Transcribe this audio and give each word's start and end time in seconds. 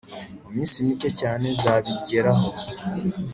mu 0.43 0.49
minsi 0.55 0.85
mike 0.87 1.09
cyane 1.19 1.47
zabbijyeraho 1.61 2.47